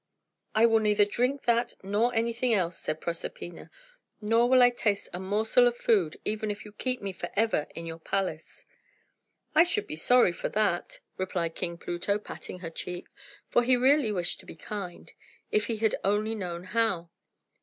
"I 0.55 0.65
will 0.65 0.79
neither 0.79 1.05
drink 1.05 1.43
that 1.43 1.75
nor 1.83 2.11
anything 2.15 2.55
else," 2.55 2.75
said 2.79 2.99
Proserpina. 2.99 3.69
"Nor 4.19 4.49
will 4.49 4.63
I 4.63 4.71
taste 4.71 5.09
a 5.13 5.19
morsel 5.19 5.67
of 5.67 5.77
food, 5.77 6.19
even 6.25 6.49
if 6.49 6.65
you 6.65 6.71
keep 6.71 7.03
me 7.03 7.13
forever 7.13 7.67
in 7.75 7.85
your 7.85 7.99
palace." 7.99 8.65
"I 9.53 9.63
should 9.63 9.85
be 9.85 9.95
sorry 9.95 10.31
for 10.31 10.49
that," 10.49 11.01
replied 11.17 11.53
King 11.53 11.77
Pluto, 11.77 12.17
patting 12.17 12.61
her 12.61 12.71
cheek; 12.71 13.09
for 13.47 13.61
he 13.61 13.77
really 13.77 14.11
wished 14.11 14.39
to 14.39 14.47
be 14.47 14.55
kind, 14.55 15.11
if 15.51 15.67
he 15.67 15.77
had 15.77 15.93
only 16.03 16.33
known 16.33 16.63
how. 16.63 17.11